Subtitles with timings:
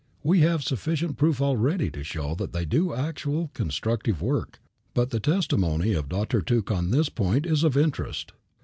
[0.23, 4.59] We have sufficient proof already to show that they do actual constructive work,
[4.95, 6.41] but the testimony of Dr.
[6.41, 8.31] Tuke on this point is of interest.